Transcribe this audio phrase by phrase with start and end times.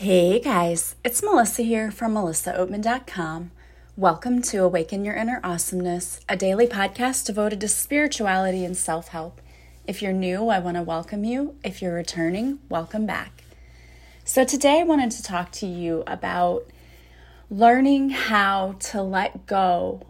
[0.00, 3.50] Hey guys, it's Melissa here from melissaoatman.com.
[3.96, 9.40] Welcome to Awaken Your Inner Awesomeness, a daily podcast devoted to spirituality and self help.
[9.88, 11.56] If you're new, I want to welcome you.
[11.64, 13.42] If you're returning, welcome back.
[14.24, 16.64] So, today I wanted to talk to you about
[17.50, 20.06] learning how to let go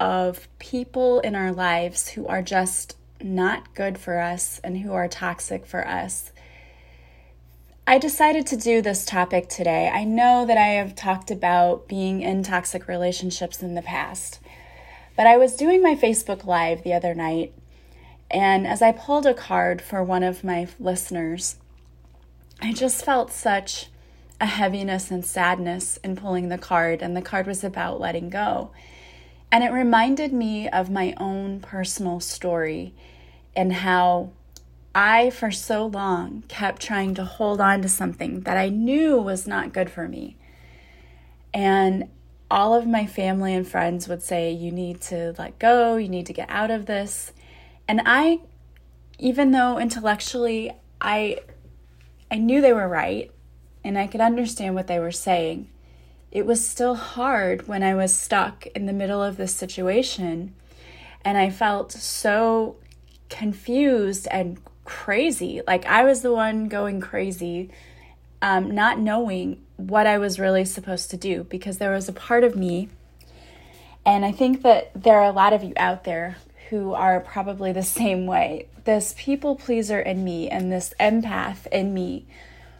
[0.00, 5.06] of people in our lives who are just not good for us and who are
[5.06, 6.31] toxic for us
[7.84, 9.90] I decided to do this topic today.
[9.92, 14.38] I know that I have talked about being in toxic relationships in the past,
[15.16, 17.52] but I was doing my Facebook Live the other night,
[18.30, 21.56] and as I pulled a card for one of my listeners,
[22.60, 23.88] I just felt such
[24.40, 28.70] a heaviness and sadness in pulling the card, and the card was about letting go.
[29.50, 32.94] And it reminded me of my own personal story
[33.56, 34.30] and how
[34.94, 39.46] I, for so long, kept trying to hold on to something that I knew was
[39.46, 40.36] not good for me.
[41.54, 42.08] And
[42.50, 46.26] all of my family and friends would say, You need to let go, you need
[46.26, 47.32] to get out of this.
[47.88, 48.40] And I,
[49.18, 51.38] even though intellectually I,
[52.30, 53.30] I knew they were right
[53.82, 55.68] and I could understand what they were saying,
[56.30, 60.54] it was still hard when I was stuck in the middle of this situation.
[61.24, 62.76] And I felt so
[63.28, 65.62] confused and crazy.
[65.66, 67.70] Like I was the one going crazy,
[68.40, 72.44] um, not knowing what I was really supposed to do because there was a part
[72.44, 72.88] of me,
[74.04, 76.36] and I think that there are a lot of you out there
[76.70, 78.66] who are probably the same way.
[78.84, 82.26] This people pleaser in me and this empath in me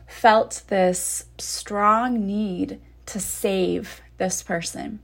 [0.07, 5.01] felt this strong need to save this person.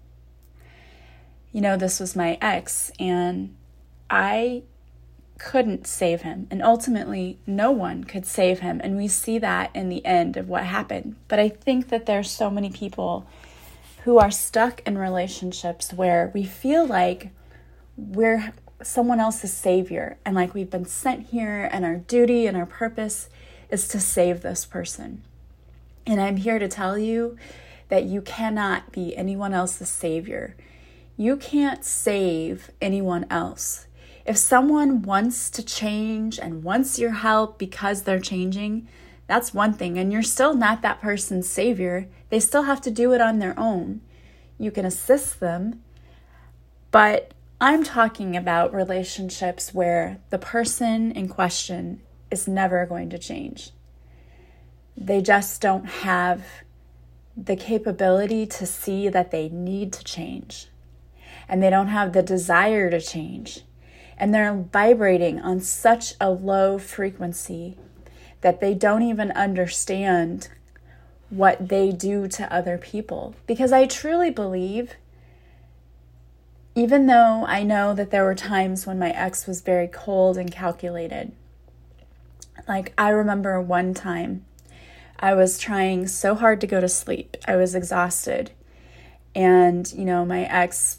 [1.53, 3.55] You know, this was my ex, and
[4.11, 4.63] I
[5.39, 6.47] couldn't save him.
[6.51, 8.81] And ultimately, no one could save him.
[8.83, 11.17] And we see that in the end of what happened.
[11.29, 13.27] But I think that there's so many people
[14.05, 17.31] who are stuck in relationships where we feel like
[17.97, 22.67] we're someone else's savior and like we've been sent here and our duty and our
[22.67, 23.29] purpose
[23.71, 25.23] is to save this person.
[26.07, 27.37] And I'm here to tell you
[27.89, 30.57] that you cannot be anyone else's savior.
[31.17, 33.88] You can't save anyone else.
[34.29, 38.87] If someone wants to change and wants your help because they're changing,
[39.27, 42.09] that's one thing, and you're still not that person's savior.
[42.29, 44.03] They still have to do it on their own.
[44.59, 45.83] You can assist them,
[46.91, 53.71] but I'm talking about relationships where the person in question is never going to change.
[54.95, 56.45] They just don't have
[57.35, 60.69] the capability to see that they need to change,
[61.49, 63.63] and they don't have the desire to change
[64.19, 67.77] and they're vibrating on such a low frequency
[68.41, 70.49] that they don't even understand
[71.31, 73.35] what they do to other people.
[73.47, 74.95] Because I truly believe,
[76.75, 80.51] even though I know that there were times when my ex was very cold and
[80.51, 81.33] calculated,
[82.67, 84.45] like I remember one time
[85.19, 88.53] I was trying so hard to go to sleep, I was exhausted.
[89.35, 90.99] And, you know, my ex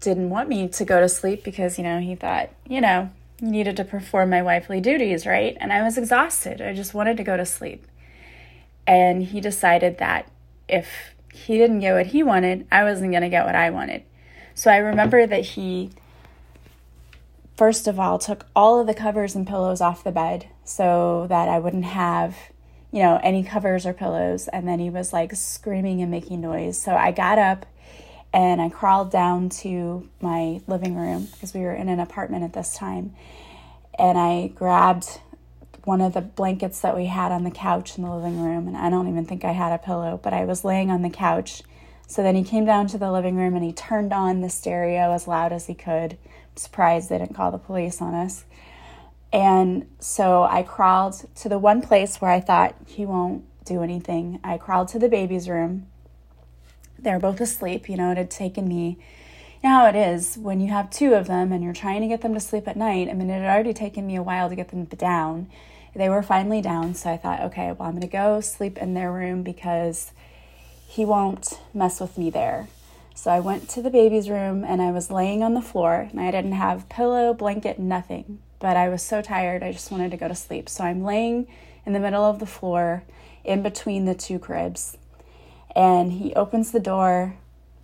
[0.00, 3.50] didn't want me to go to sleep because, you know, he thought, you know, you
[3.50, 5.56] needed to perform my wifely duties, right?
[5.60, 6.60] And I was exhausted.
[6.60, 7.86] I just wanted to go to sleep.
[8.86, 10.28] And he decided that
[10.68, 14.02] if he didn't get what he wanted, I wasn't going to get what I wanted.
[14.54, 15.90] So I remember that he,
[17.56, 21.48] first of all, took all of the covers and pillows off the bed so that
[21.48, 22.36] I wouldn't have,
[22.90, 24.48] you know, any covers or pillows.
[24.48, 26.80] And then he was like screaming and making noise.
[26.80, 27.66] So I got up
[28.32, 32.52] and I crawled down to my living room because we were in an apartment at
[32.52, 33.14] this time.
[33.98, 35.20] And I grabbed
[35.84, 38.76] one of the blankets that we had on the couch in the living room, and
[38.76, 41.62] I don't even think I had a pillow, but I was laying on the couch.
[42.06, 45.12] So then he came down to the living room and he turned on the stereo
[45.12, 46.14] as loud as he could.
[46.14, 48.44] I'm surprised they didn't call the police on us.
[49.32, 54.40] And so I crawled to the one place where I thought he won't do anything.
[54.42, 55.86] I crawled to the baby's room
[57.02, 57.88] they're both asleep.
[57.88, 58.98] You know, it had taken me,
[59.62, 62.08] you know how it is when you have two of them and you're trying to
[62.08, 63.08] get them to sleep at night.
[63.08, 65.48] I mean, it had already taken me a while to get them down.
[65.94, 68.94] They were finally down, so I thought, okay, well, I'm going to go sleep in
[68.94, 70.12] their room because
[70.86, 72.68] he won't mess with me there.
[73.14, 76.20] So I went to the baby's room and I was laying on the floor and
[76.20, 78.38] I didn't have pillow, blanket, nothing.
[78.60, 80.68] But I was so tired, I just wanted to go to sleep.
[80.68, 81.46] So I'm laying
[81.84, 83.02] in the middle of the floor
[83.44, 84.96] in between the two cribs
[85.74, 87.36] and he opens the door,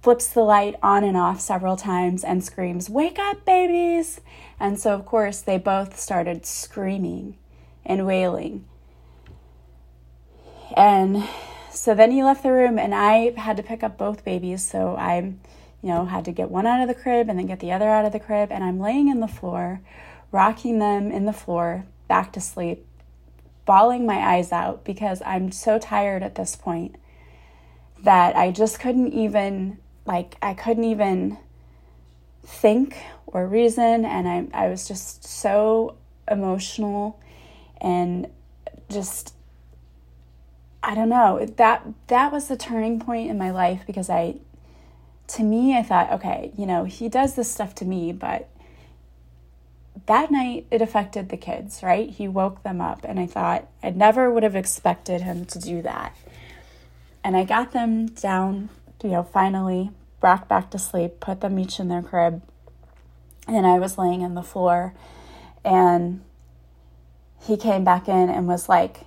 [0.02, 4.20] flips the light on and off several times, and screams, Wake up, babies!
[4.58, 7.36] And so, of course, they both started screaming
[7.84, 8.64] and wailing.
[10.76, 11.24] And
[11.70, 14.62] so then he left the room, and I had to pick up both babies.
[14.62, 15.18] So I,
[15.82, 17.88] you know, had to get one out of the crib and then get the other
[17.88, 18.50] out of the crib.
[18.50, 19.80] And I'm laying in the floor,
[20.32, 22.86] rocking them in the floor back to sleep,
[23.64, 26.96] bawling my eyes out because I'm so tired at this point
[28.06, 31.38] that I just couldn't even, like, I couldn't even
[32.44, 34.05] think or reason.
[34.05, 35.97] And I, I was just so
[36.29, 37.20] emotional
[37.81, 38.29] and
[38.88, 39.35] just
[40.82, 41.44] I don't know.
[41.56, 44.37] That that was the turning point in my life because I
[45.29, 48.49] to me I thought, okay, you know, he does this stuff to me, but
[50.06, 52.08] that night it affected the kids, right?
[52.08, 55.82] He woke them up and I thought I never would have expected him to do
[55.82, 56.14] that.
[57.26, 58.69] And I got them down,
[59.02, 59.90] you know, finally
[60.20, 62.40] brought back to sleep, put them each in their crib.
[63.49, 64.94] And I was laying on the floor
[65.64, 66.23] and
[67.44, 69.06] he came back in and was like,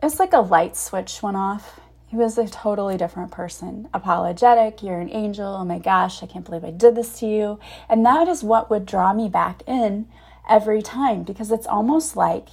[0.00, 1.80] it's like a light switch went off.
[2.06, 3.88] He was a totally different person.
[3.92, 5.56] Apologetic, you're an angel.
[5.56, 7.58] Oh my gosh, I can't believe I did this to you.
[7.88, 10.06] And that is what would draw me back in
[10.48, 12.46] every time because it's almost like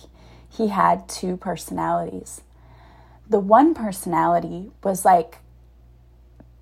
[0.49, 2.41] he had two personalities.
[3.29, 5.39] The one personality was like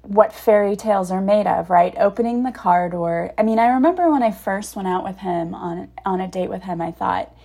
[0.01, 1.95] what fairy tales are made of, right?
[1.97, 3.33] Opening the car door.
[3.37, 6.49] I mean, I remember when I first went out with him on on a date
[6.49, 7.35] with him, I thought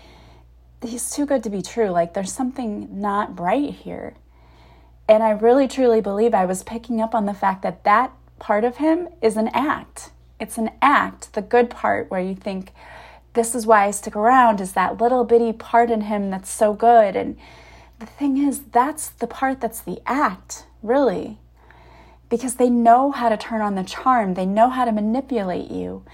[0.83, 1.89] he's too good to be true.
[1.91, 4.15] Like there's something not right here.
[5.09, 8.65] And I really truly believe I was picking up on the fact that that part
[8.65, 10.11] of him is an act.
[10.39, 12.73] It's an act, the good part where you think,
[13.35, 16.73] this is why I stick around, is that little bitty part in him that's so
[16.73, 17.17] good.
[17.17, 17.37] And
[18.00, 21.38] the thing is, that's the part that's the act, really.
[22.29, 26.05] Because they know how to turn on the charm, they know how to manipulate you.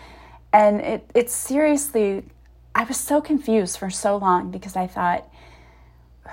[0.53, 2.25] And it, it's seriously
[2.75, 5.27] I was so confused for so long because I thought,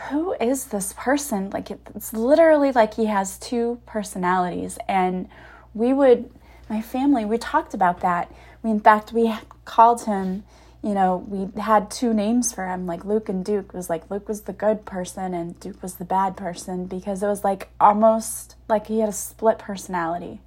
[0.09, 1.49] who is this person?
[1.51, 4.77] Like, it's literally like he has two personalities.
[4.87, 5.29] And
[5.73, 6.29] we would,
[6.69, 8.29] my family, we talked about that.
[8.61, 9.33] We, in fact, we
[9.63, 10.43] called him,
[10.83, 13.67] you know, we had two names for him, like Luke and Duke.
[13.69, 17.23] It was like Luke was the good person and Duke was the bad person because
[17.23, 20.41] it was like almost like he had a split personality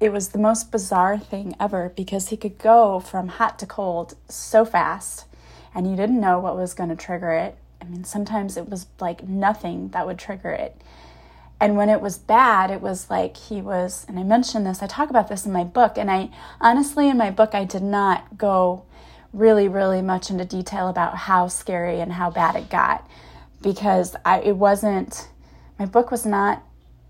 [0.00, 4.14] it was the most bizarre thing ever because he could go from hot to cold
[4.28, 5.24] so fast
[5.74, 7.56] and you didn't know what was going to trigger it.
[7.80, 10.76] I mean, sometimes it was like nothing that would trigger it.
[11.60, 14.86] And when it was bad, it was like he was, and I mentioned this, I
[14.86, 15.96] talk about this in my book.
[15.96, 16.30] And I
[16.60, 18.82] honestly, in my book, I did not go
[19.34, 23.08] really, really much into detail about how scary and how bad it got
[23.60, 25.28] because I, it wasn't,
[25.78, 26.62] my book was not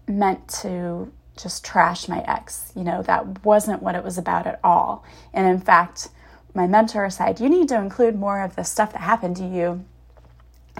[0.08, 2.72] meant to just trash my ex.
[2.74, 5.04] You know, that wasn't what it was about at all.
[5.32, 6.08] And in fact,
[6.54, 9.84] my mentor said, You need to include more of the stuff that happened to you.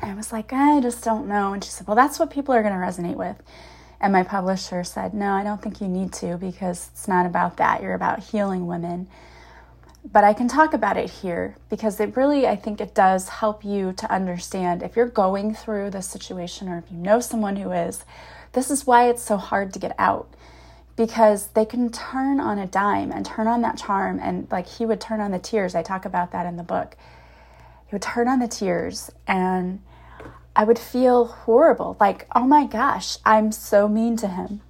[0.00, 1.52] And I was like, I just don't know.
[1.52, 3.36] And she said, Well, that's what people are going to resonate with.
[4.00, 7.56] And my publisher said, No, I don't think you need to because it's not about
[7.56, 7.82] that.
[7.82, 9.08] You're about healing women.
[10.04, 13.64] But I can talk about it here because it really, I think it does help
[13.64, 17.72] you to understand if you're going through this situation or if you know someone who
[17.72, 18.04] is,
[18.52, 20.28] this is why it's so hard to get out
[20.96, 24.20] because they can turn on a dime and turn on that charm.
[24.20, 25.74] And like he would turn on the tears.
[25.74, 26.96] I talk about that in the book.
[27.86, 29.80] He would turn on the tears and
[30.54, 31.96] I would feel horrible.
[31.98, 34.60] Like, oh my gosh, I'm so mean to him.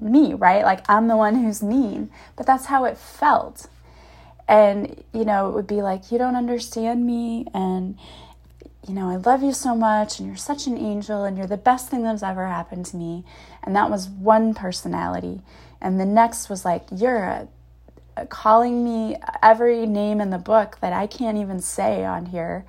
[0.00, 0.64] Me, right?
[0.64, 2.10] Like, I'm the one who's mean.
[2.36, 3.66] But that's how it felt.
[4.48, 7.46] And, you know, it would be like, you don't understand me.
[7.52, 7.98] And,
[8.86, 11.56] you know, I love you so much and you're such an angel and you're the
[11.56, 13.24] best thing that's ever happened to me.
[13.64, 15.40] And that was one personality.
[15.80, 17.48] And the next was like, you're a,
[18.16, 22.64] a calling me every name in the book that I can't even say on here.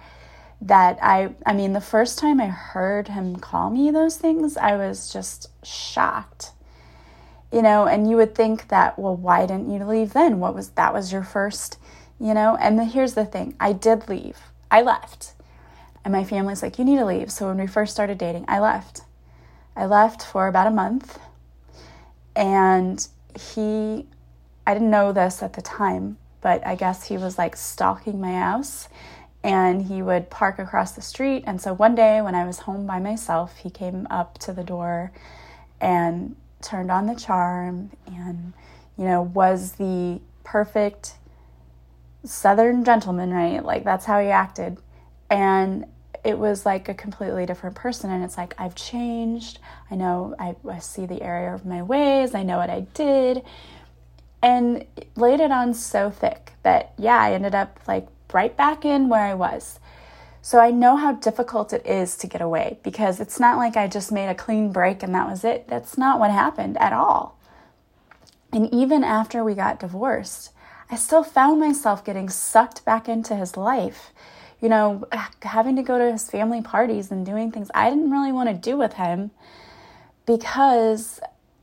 [0.59, 4.75] That I, I mean, the first time I heard him call me those things, I
[4.75, 6.51] was just shocked.
[7.51, 10.39] You know, and you would think that, well, why didn't you leave then?
[10.39, 11.77] What was that was your first,
[12.19, 12.57] you know?
[12.59, 14.37] And the, here's the thing I did leave,
[14.69, 15.33] I left
[16.07, 17.29] and my family's like, you need to leave.
[17.29, 19.01] So when we first started dating, I left.
[19.75, 21.19] I left for about a month.
[22.33, 23.05] And
[23.37, 24.05] he,
[24.65, 28.31] I didn't know this at the time, but I guess he was like stalking my
[28.31, 28.87] house
[29.43, 31.43] and he would park across the street.
[31.45, 34.63] And so one day when I was home by myself, he came up to the
[34.63, 35.11] door
[35.81, 38.53] and turned on the charm and,
[38.97, 41.15] you know, was the perfect
[42.23, 43.63] southern gentleman, right?
[43.63, 44.77] Like that's how he acted.
[45.29, 45.85] And
[46.23, 48.09] it was like a completely different person.
[48.09, 49.59] And it's like i've changed.
[49.89, 52.35] I know I, I, see the area of my ways.
[52.35, 53.43] I know what i did.
[54.41, 54.85] And
[55.15, 59.23] laid it on so thick that yeah i ended up like right back in where
[59.23, 59.79] i was
[60.47, 63.89] So I know how difficult it is to get away because it's not like I
[63.89, 65.67] just made a clean break and that was it.
[65.67, 67.37] That's not what happened at all.
[68.53, 70.51] And even after we got divorced,
[70.89, 74.13] I still found myself getting sucked back into his life.
[74.61, 75.05] You know,
[75.41, 78.55] having to go to his family parties and doing things I didn't really want to
[78.55, 79.31] do with him
[80.25, 81.19] because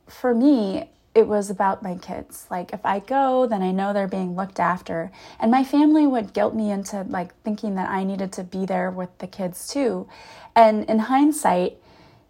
[0.06, 2.46] for me, it was about my kids.
[2.50, 5.12] Like if I go, then I know they're being looked after.
[5.38, 8.90] And my family would guilt me into like thinking that I needed to be there
[8.90, 10.08] with the kids too.
[10.56, 11.78] And in hindsight,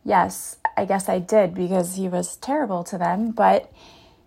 [0.05, 3.73] yes, I guess I did because he was terrible to them, but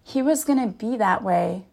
[0.04, 1.66] he was going to be that way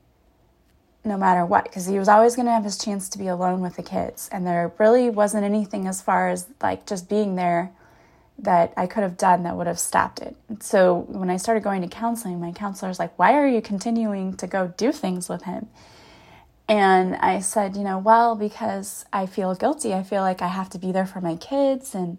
[1.04, 3.60] no matter what because he was always going to have his chance to be alone
[3.60, 7.70] with the kids and there really wasn't anything as far as like just being there
[8.38, 10.36] that I could have done that would have stopped it.
[10.60, 14.36] So when I started going to counseling, my counselor was like, Why are you continuing
[14.36, 15.68] to go do things with him?
[16.68, 19.94] And I said, You know, well, because I feel guilty.
[19.94, 21.94] I feel like I have to be there for my kids.
[21.94, 22.18] And,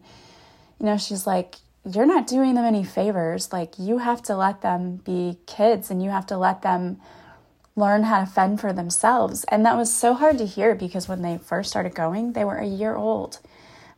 [0.80, 1.56] you know, she's like,
[1.86, 3.52] You're not doing them any favors.
[3.52, 7.02] Like, you have to let them be kids and you have to let them
[7.76, 9.44] learn how to fend for themselves.
[9.50, 12.58] And that was so hard to hear because when they first started going, they were
[12.58, 13.40] a year old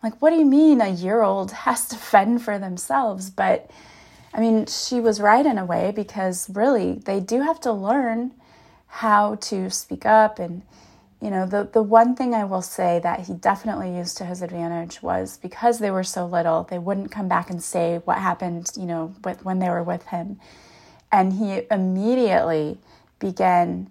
[0.04, 3.30] like, what do you mean a year old has to fend for themselves?
[3.30, 3.70] But
[4.34, 8.34] I mean, she was right in a way because really they do have to learn
[8.88, 10.40] how to speak up.
[10.40, 10.62] And,
[11.22, 14.42] you know, the, the one thing I will say that he definitely used to his
[14.42, 18.72] advantage was because they were so little, they wouldn't come back and say what happened,
[18.78, 20.40] you know, with, when they were with him.
[21.12, 22.80] And he immediately
[23.20, 23.90] began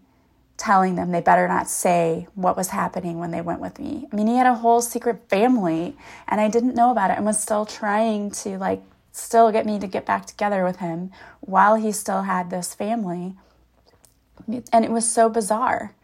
[0.56, 4.06] telling them they better not say what was happening when they went with me.
[4.10, 5.96] I mean, he had a whole secret family
[6.26, 8.82] and I didn't know about it and was still trying to like
[9.12, 11.10] still get me to get back together with him
[11.40, 13.34] while he still had this family.
[14.72, 15.94] And it was so bizarre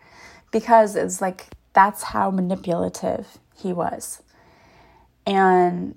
[0.51, 4.23] because it's like that's how manipulative he was.
[5.27, 5.95] And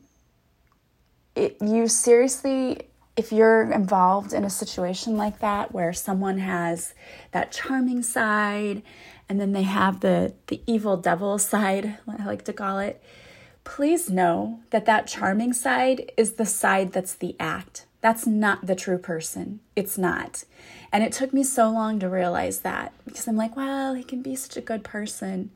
[1.35, 6.93] it, you seriously if you're involved in a situation like that where someone has
[7.31, 8.81] that charming side
[9.29, 13.01] and then they have the the evil devil side i like to call it
[13.65, 17.86] please know that that charming side is the side that's the act.
[18.00, 19.60] That's not the true person.
[19.75, 20.45] It's not.
[20.93, 24.22] And it took me so long to realize that because i'm like well he can
[24.22, 25.51] be such a good person.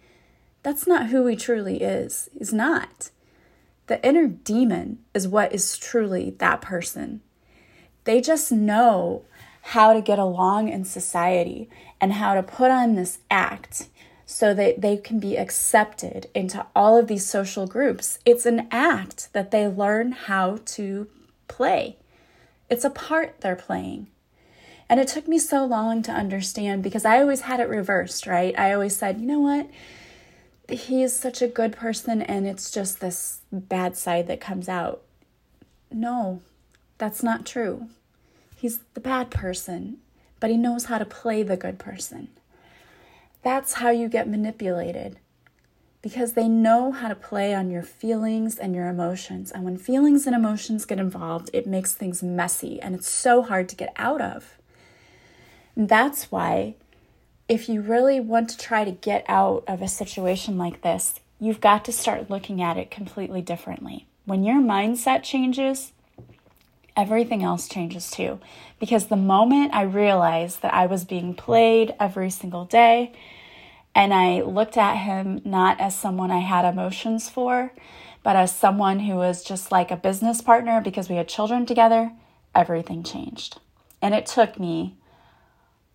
[0.62, 2.30] That's not who he truly is.
[2.38, 3.12] He's not.
[3.88, 7.22] The inner demon is what is truly that person
[8.10, 9.22] they just know
[9.62, 11.70] how to get along in society
[12.01, 13.88] and how to put on this act
[14.25, 18.18] so that they can be accepted into all of these social groups.
[18.25, 21.08] It's an act that they learn how to
[21.48, 21.98] play,
[22.68, 24.08] it's a part they're playing.
[24.89, 28.58] And it took me so long to understand because I always had it reversed, right?
[28.58, 29.70] I always said, you know what?
[30.68, 35.04] He is such a good person and it's just this bad side that comes out.
[35.92, 36.42] No,
[36.98, 37.88] that's not true.
[38.60, 40.00] He's the bad person,
[40.42, 42.28] but he knows how to play the good person.
[43.42, 45.18] That's how you get manipulated
[46.01, 49.50] because they know how to play on your feelings and your emotions.
[49.50, 53.70] And when feelings and emotions get involved, it makes things messy and it's so hard
[53.70, 54.58] to get out of.
[55.78, 56.75] And that's why,
[57.48, 61.62] if you really want to try to get out of a situation like this, you've
[61.62, 64.06] got to start looking at it completely differently.
[64.25, 65.94] When your mindset changes,
[66.96, 68.39] everything else changes too.
[68.79, 73.13] Because the moment I realized that I was being played every single day,
[73.96, 77.74] and I looked at him not as someone I had emotions for,
[78.24, 82.12] but as someone who was just like a business partner because we had children together,
[82.53, 83.60] everything changed.
[84.01, 84.96] And it took me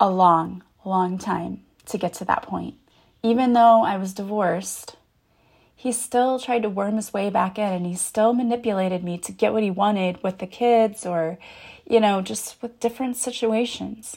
[0.00, 2.74] a long, long time to get to that point.
[3.22, 4.96] Even though I was divorced,
[5.76, 9.32] he still tried to worm his way back in and he still manipulated me to
[9.32, 11.38] get what he wanted with the kids or,
[11.88, 14.16] you know, just with different situations.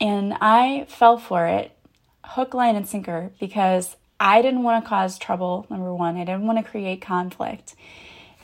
[0.00, 1.76] And I fell for it
[2.24, 6.16] hook, line, and sinker because I didn't want to cause trouble, number one.
[6.16, 7.74] I didn't want to create conflict.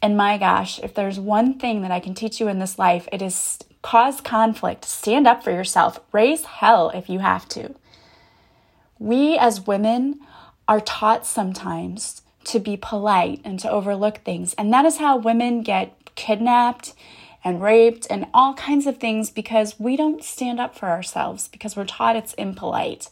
[0.02, 3.08] And my gosh, if there's one thing that I can teach you in this life,
[3.12, 7.74] it is cause conflict, stand up for yourself, raise hell if you have to.
[8.98, 10.20] We as women
[10.68, 14.54] are taught sometimes to be polite and to overlook things.
[14.54, 16.94] And that is how women get kidnapped
[17.44, 21.76] and raped and all kinds of things because we don't stand up for ourselves because
[21.76, 23.08] we're taught it's impolite.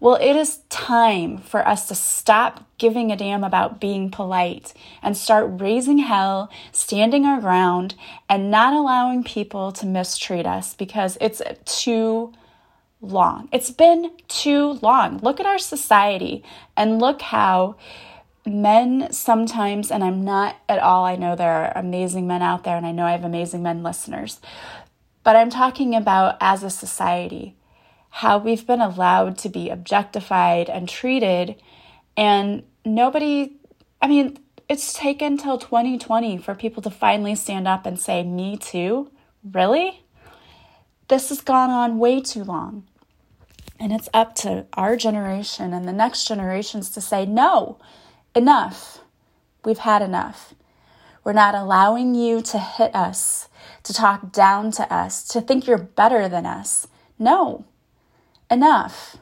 [0.00, 5.16] Well, it is time for us to stop giving a damn about being polite and
[5.16, 7.94] start raising hell, standing our ground,
[8.28, 12.32] and not allowing people to mistreat us because it's too
[13.02, 13.48] long.
[13.52, 15.18] It's been too long.
[15.18, 16.42] Look at our society
[16.76, 17.76] and look how
[18.46, 22.76] men sometimes, and I'm not at all, I know there are amazing men out there,
[22.76, 24.40] and I know I have amazing men listeners,
[25.22, 27.56] but I'm talking about as a society,
[28.10, 31.56] how we've been allowed to be objectified and treated,
[32.16, 33.52] and nobody,
[34.00, 38.56] I mean, it's taken till 2020 for people to finally stand up and say, Me
[38.56, 39.10] too?
[39.44, 40.04] Really?
[41.08, 42.84] This has gone on way too long.
[43.82, 47.78] And it's up to our generation and the next generations to say, No,
[48.32, 49.00] enough.
[49.64, 50.54] We've had enough.
[51.24, 53.48] We're not allowing you to hit us,
[53.82, 56.86] to talk down to us, to think you're better than us.
[57.18, 57.64] No,
[58.48, 59.16] enough.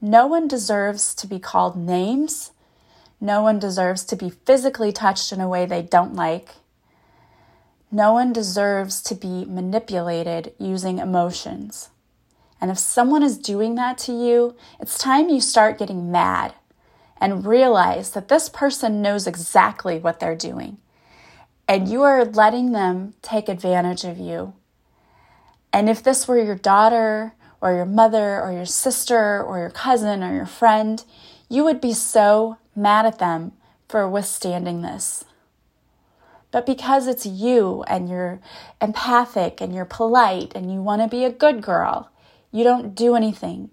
[0.00, 2.52] No one deserves to be called names.
[3.20, 6.50] No one deserves to be physically touched in a way they don't like.
[7.90, 11.88] No one deserves to be manipulated using emotions.
[12.60, 16.54] And if someone is doing that to you, it's time you start getting mad
[17.20, 20.78] and realize that this person knows exactly what they're doing.
[21.68, 24.54] And you are letting them take advantage of you.
[25.72, 30.22] And if this were your daughter or your mother or your sister or your cousin
[30.22, 31.04] or your friend,
[31.48, 33.52] you would be so mad at them
[33.88, 35.24] for withstanding this.
[36.50, 38.40] But because it's you and you're
[38.80, 42.10] empathic and you're polite and you want to be a good girl,
[42.50, 43.70] you don't do anything.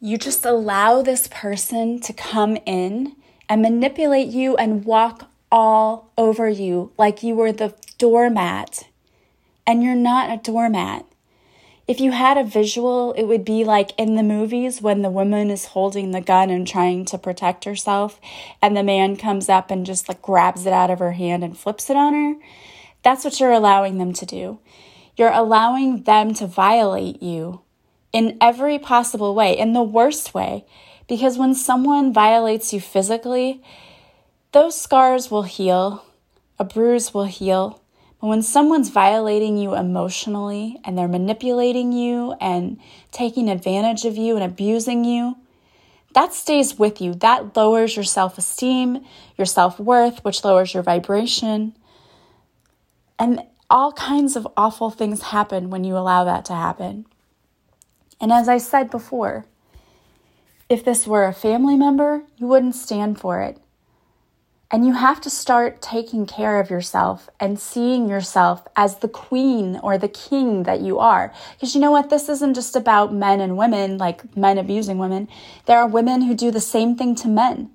[0.00, 3.16] You just allow this person to come in
[3.48, 8.88] and manipulate you and walk all over you like you were the doormat.
[9.66, 11.04] And you're not a doormat.
[11.88, 15.50] If you had a visual, it would be like in the movies when the woman
[15.50, 18.20] is holding the gun and trying to protect herself,
[18.60, 21.56] and the man comes up and just like grabs it out of her hand and
[21.56, 22.34] flips it on her.
[23.02, 24.58] That's what you're allowing them to do.
[25.16, 27.62] You're allowing them to violate you
[28.12, 30.64] in every possible way, in the worst way.
[31.08, 33.62] Because when someone violates you physically,
[34.52, 36.04] those scars will heal,
[36.58, 37.82] a bruise will heal.
[38.20, 42.78] But when someone's violating you emotionally and they're manipulating you and
[43.12, 45.36] taking advantage of you and abusing you,
[46.14, 47.14] that stays with you.
[47.14, 49.04] That lowers your self esteem,
[49.36, 51.76] your self worth, which lowers your vibration.
[53.18, 57.06] And all kinds of awful things happen when you allow that to happen.
[58.20, 59.46] And as I said before,
[60.68, 63.58] if this were a family member, you wouldn't stand for it.
[64.70, 69.80] And you have to start taking care of yourself and seeing yourself as the queen
[69.82, 71.32] or the king that you are.
[71.54, 72.10] Because you know what?
[72.10, 75.26] This isn't just about men and women, like men abusing women.
[75.64, 77.70] There are women who do the same thing to men.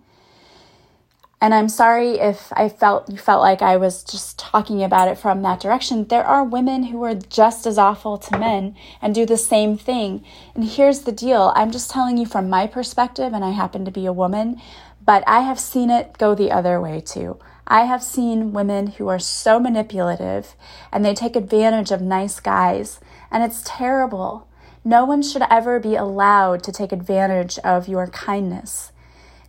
[1.43, 5.17] And I'm sorry if I felt you felt like I was just talking about it
[5.17, 6.07] from that direction.
[6.07, 10.23] There are women who are just as awful to men and do the same thing.
[10.55, 13.91] And here's the deal I'm just telling you from my perspective, and I happen to
[13.91, 14.61] be a woman,
[15.05, 17.37] but I have seen it go the other way too.
[17.67, 20.55] I have seen women who are so manipulative
[20.93, 24.47] and they take advantage of nice guys, and it's terrible.
[24.85, 28.93] No one should ever be allowed to take advantage of your kindness.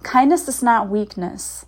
[0.02, 1.66] Kindness is not weakness.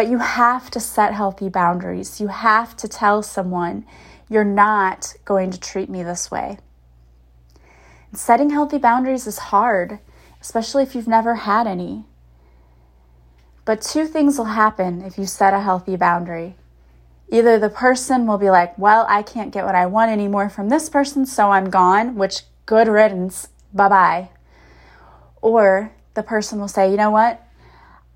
[0.00, 2.22] But you have to set healthy boundaries.
[2.22, 3.84] You have to tell someone,
[4.30, 6.56] you're not going to treat me this way.
[8.10, 9.98] And setting healthy boundaries is hard,
[10.40, 12.06] especially if you've never had any.
[13.66, 16.56] But two things will happen if you set a healthy boundary.
[17.28, 20.70] Either the person will be like, Well, I can't get what I want anymore from
[20.70, 24.30] this person, so I'm gone, which good riddance, bye bye.
[25.42, 27.46] Or the person will say, You know what?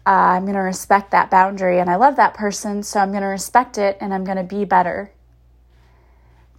[0.07, 3.23] Uh, I'm going to respect that boundary and I love that person, so I'm going
[3.23, 5.13] to respect it and I'm going to be better.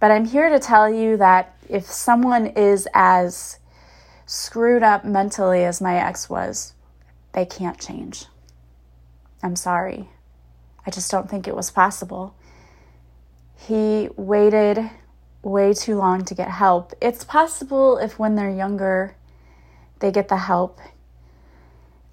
[0.00, 3.58] But I'm here to tell you that if someone is as
[4.26, 6.74] screwed up mentally as my ex was,
[7.32, 8.26] they can't change.
[9.42, 10.08] I'm sorry.
[10.84, 12.34] I just don't think it was possible.
[13.56, 14.90] He waited
[15.42, 16.92] way too long to get help.
[17.00, 19.14] It's possible if when they're younger,
[20.00, 20.80] they get the help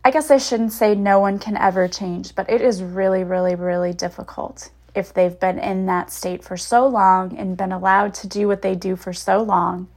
[0.05, 3.55] I guess I shouldn't say no one can ever change, but it is really, really,
[3.55, 8.27] really difficult if they've been in that state for so long and been allowed to
[8.27, 9.87] do what they do for so long.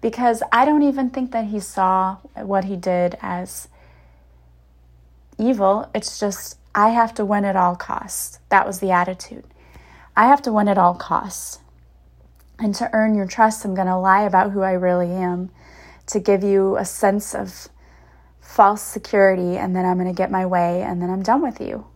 [0.00, 3.66] Because I don't even think that he saw what he did as
[5.38, 5.90] evil.
[5.92, 8.38] It's just, I have to win at all costs.
[8.48, 9.44] That was the attitude.
[10.16, 11.58] I have to win at all costs.
[12.58, 15.50] And to earn your trust, I'm going to lie about who I really am
[16.06, 17.68] to give you a sense of
[18.46, 21.60] false security and then I'm going to get my way and then I'm done with
[21.60, 21.86] you.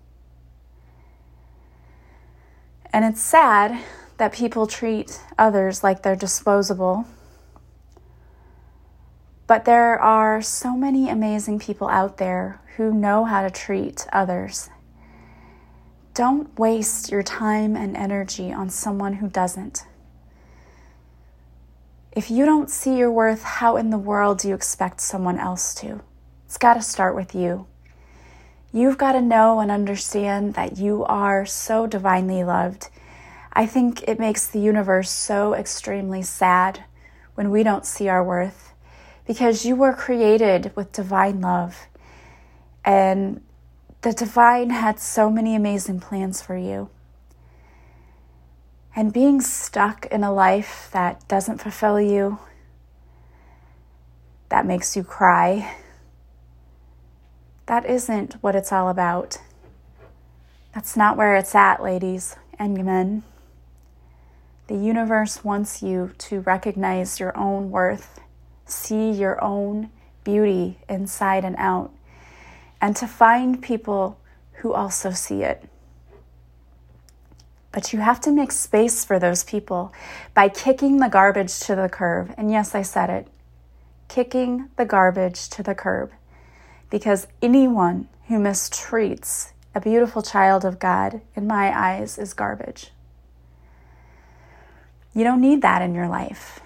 [2.92, 3.82] And it's sad
[4.18, 7.06] that people treat others like they're disposable.
[9.46, 14.68] But there are so many amazing people out there who know how to treat others.
[16.12, 19.84] Don't waste your time and energy on someone who doesn't.
[22.12, 25.74] If you don't see your worth, how in the world do you expect someone else
[25.76, 26.02] to?
[26.50, 27.68] It's got to start with you.
[28.72, 32.88] You've got to know and understand that you are so divinely loved.
[33.52, 36.82] I think it makes the universe so extremely sad
[37.36, 38.72] when we don't see our worth
[39.28, 41.86] because you were created with divine love.
[42.84, 43.42] And
[44.00, 46.90] the divine had so many amazing plans for you.
[48.96, 52.40] And being stuck in a life that doesn't fulfill you,
[54.48, 55.76] that makes you cry,
[57.70, 59.38] that isn't what it's all about.
[60.74, 63.22] That's not where it's at, ladies and men.
[64.66, 68.18] The universe wants you to recognize your own worth
[68.66, 69.88] see your own
[70.24, 71.92] beauty inside and out,
[72.80, 74.18] and to find people
[74.54, 75.62] who also see it.
[77.70, 79.92] But you have to make space for those people
[80.34, 82.34] by kicking the garbage to the curb.
[82.36, 83.28] And yes, I said it
[84.08, 86.10] kicking the garbage to the curb.
[86.90, 92.90] Because anyone who mistreats a beautiful child of God, in my eyes, is garbage.
[95.14, 96.60] You don't need that in your life.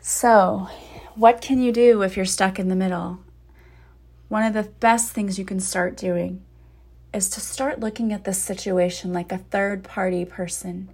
[0.00, 0.68] So,
[1.14, 3.20] what can you do if you're stuck in the middle?
[4.28, 6.42] One of the best things you can start doing
[7.12, 10.88] is to start looking at this situation like a third party person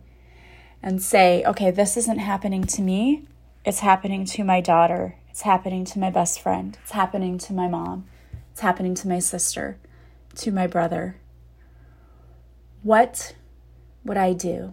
[0.82, 3.24] and say, okay, this isn't happening to me.
[3.64, 5.16] It's happening to my daughter.
[5.36, 6.78] It's happening to my best friend.
[6.82, 8.06] It's happening to my mom.
[8.52, 9.76] It's happening to my sister,
[10.36, 11.18] to my brother.
[12.82, 13.34] What
[14.02, 14.72] would I do?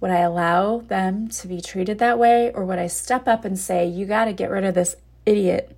[0.00, 2.52] Would I allow them to be treated that way?
[2.52, 4.94] Or would I step up and say, You got to get rid of this
[5.26, 5.76] idiot?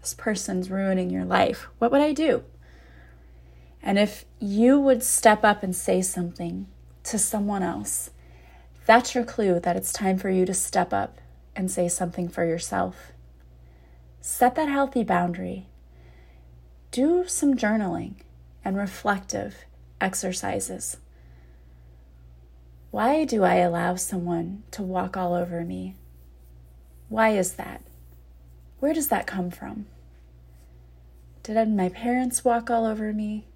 [0.00, 1.68] This person's ruining your life.
[1.78, 2.42] What would I do?
[3.80, 6.66] And if you would step up and say something
[7.04, 8.10] to someone else,
[8.86, 11.20] that's your clue that it's time for you to step up
[11.56, 13.12] and say something for yourself.
[14.20, 15.66] Set that healthy boundary.
[16.90, 18.14] Do some journaling
[18.64, 19.64] and reflective
[20.00, 20.98] exercises.
[22.90, 25.96] Why do I allow someone to walk all over me?
[27.08, 27.82] Why is that?
[28.80, 29.86] Where does that come from?
[31.42, 33.46] Did my parents walk all over me?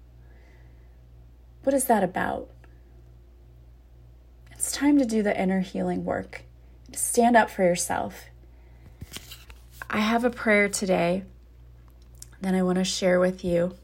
[1.63, 2.49] What is that about?
[4.51, 6.43] It's time to do the inner healing work,
[6.93, 8.25] stand up for yourself.
[9.89, 11.23] I have a prayer today
[12.41, 13.75] that I want to share with you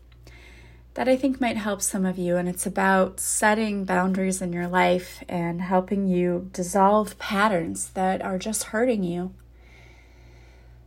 [0.94, 2.38] that I think might help some of you.
[2.38, 8.40] And it's about setting boundaries in your life and helping you dissolve patterns that are
[8.40, 9.34] just hurting you.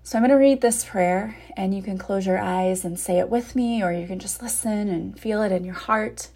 [0.02, 3.20] So I'm going to read this prayer, and you can close your eyes and say
[3.20, 6.30] it with me, or you can just listen and feel it in your heart.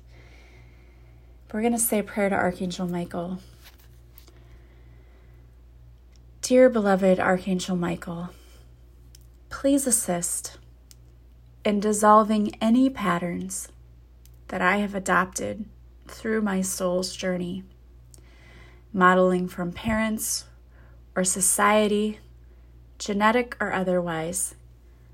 [1.52, 3.40] We're going to say a prayer to Archangel Michael.
[6.44, 8.28] Dear beloved Archangel Michael,
[9.48, 10.58] please assist
[11.64, 13.68] in dissolving any patterns
[14.48, 15.64] that I have adopted
[16.06, 17.64] through my soul's journey,
[18.92, 20.44] modeling from parents
[21.16, 22.18] or society,
[22.98, 24.54] genetic or otherwise,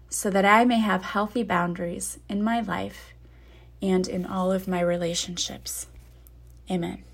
[0.09, 3.15] so that I may have healthy boundaries in my life
[3.81, 5.87] and in all of my relationships.
[6.69, 7.05] Amen.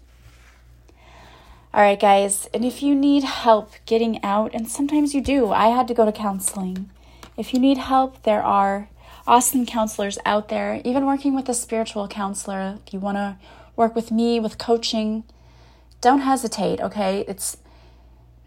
[1.77, 5.67] All right, guys, and if you need help getting out, and sometimes you do, I
[5.67, 6.89] had to go to counseling.
[7.37, 8.89] If you need help, there are
[9.27, 12.79] awesome counselors out there, even working with a spiritual counselor.
[12.87, 13.37] If you want to
[13.77, 15.25] work with me with coaching,
[16.01, 17.27] don't hesitate, okay?
[17.29, 17.59] It's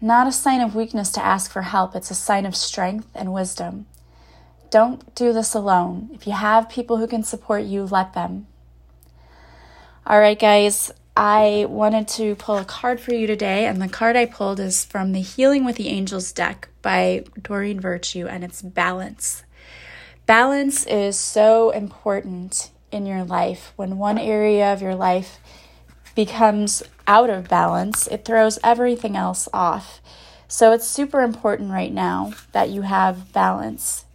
[0.00, 3.32] not a sign of weakness to ask for help, it's a sign of strength and
[3.32, 3.86] wisdom.
[4.70, 6.10] Don't do this alone.
[6.12, 8.48] If you have people who can support you, let them.
[10.04, 10.90] All right, guys,
[11.22, 14.86] I wanted to pull a card for you today, and the card I pulled is
[14.86, 19.42] from the Healing with the Angels deck by Doreen Virtue, and it's Balance.
[20.24, 23.74] Balance is so important in your life.
[23.76, 25.40] When one area of your life
[26.14, 30.00] becomes out of balance, it throws everything else off.
[30.48, 34.06] So it's super important right now that you have balance.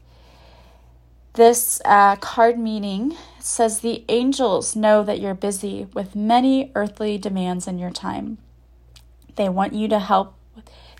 [1.36, 7.68] This uh, card meaning says the angels know that you're busy with many earthly demands
[7.68, 8.38] in your time.
[9.36, 10.36] They want you to help.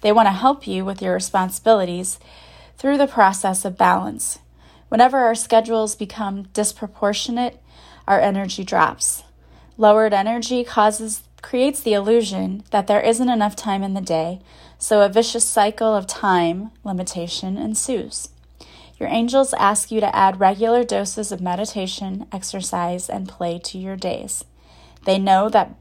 [0.02, 2.20] They want to help you with your responsibilities
[2.78, 4.40] through the process of balance.
[4.90, 7.62] Whenever our schedules become disproportionate,
[8.06, 9.24] our energy drops.
[9.78, 14.42] Lowered energy causes creates the illusion that there isn't enough time in the day,
[14.78, 18.28] so a vicious cycle of time limitation ensues.
[18.98, 23.96] Your angels ask you to add regular doses of meditation, exercise, and play to your
[23.98, 24.46] days.
[25.06, 25.76] They know that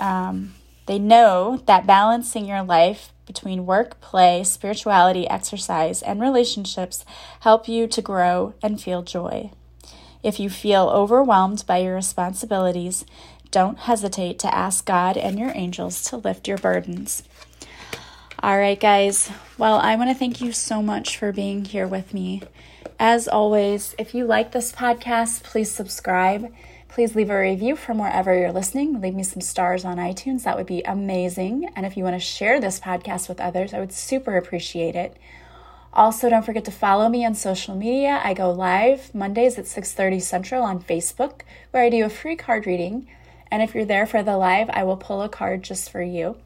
[0.00, 0.54] um,
[0.86, 7.04] they know that balancing your life between work, play, spirituality, exercise, and relationships
[7.40, 9.50] help you to grow and feel joy.
[10.22, 13.04] If you feel overwhelmed by your responsibilities,
[13.50, 17.22] don't hesitate to ask God and your angels to lift your burdens.
[18.42, 19.30] All right, guys.
[19.56, 22.42] Well, I want to thank you so much for being here with me.
[22.98, 26.52] As always, if you like this podcast, please subscribe.
[26.88, 29.00] Please leave a review from wherever you're listening.
[29.00, 30.44] Leave me some stars on iTunes.
[30.44, 31.70] That would be amazing.
[31.74, 35.16] And if you want to share this podcast with others, I would super appreciate it.
[35.94, 38.20] Also, don't forget to follow me on social media.
[38.22, 42.66] I go live Mondays at 6:30 Central on Facebook, where I do a free card
[42.66, 43.08] reading
[43.50, 46.36] and if you're there for the live, I will pull a card just for you.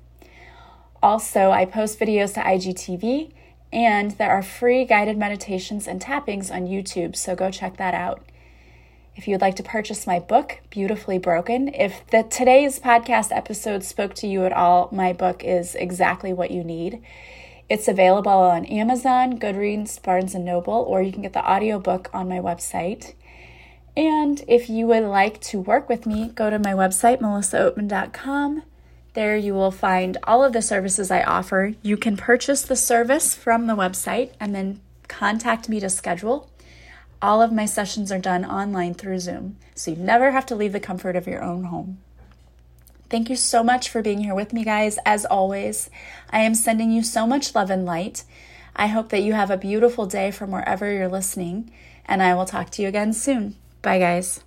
[1.03, 3.33] Also, I post videos to IGTV,
[3.73, 8.23] and there are free guided meditations and tappings on YouTube, so go check that out.
[9.17, 13.83] If you would like to purchase my book, Beautifully Broken, if the today's podcast episode
[13.83, 17.03] spoke to you at all, my book is exactly what you need.
[17.69, 22.29] It's available on Amazon, Goodreads, Barnes and Noble, or you can get the audiobook on
[22.29, 23.15] my website.
[23.97, 28.63] And if you would like to work with me, go to my website, melissaoatman.com.
[29.15, 31.75] There you will find all of the services I offer.
[31.83, 36.49] You can purchase the service from the website and then contact me to schedule.
[37.21, 40.73] All of my sessions are done online through Zoom, so you never have to leave
[40.73, 41.99] the comfort of your own home.
[43.11, 44.99] Thank you so much for being here with me, guys.
[45.05, 45.91] As always,
[46.31, 48.23] I am sending you so much love and light.
[48.77, 51.73] I hope that you have a beautiful day from wherever you're listening,
[52.07, 53.57] and I will talk to you again soon.
[53.83, 54.41] Bye, guys.